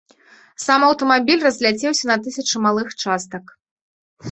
Сам 0.65 0.85
аўтамабіль 0.87 1.45
разляцеўся 1.49 2.05
на 2.13 2.17
тысячы 2.25 2.65
малых 2.67 2.99
частак. 3.07 3.57